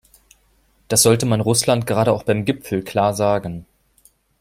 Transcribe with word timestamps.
Das 0.87 1.03
sollte 1.03 1.27
man 1.27 1.41
Russland 1.41 1.85
gerade 1.85 2.11
auch 2.11 2.23
beim 2.23 2.43
Gipfel 2.43 2.83
klar 2.83 3.13
sagen. 3.13 3.67